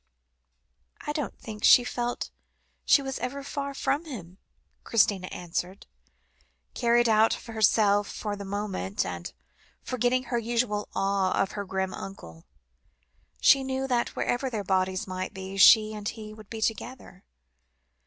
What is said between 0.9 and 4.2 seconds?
"I don't think she felt she was ever far away from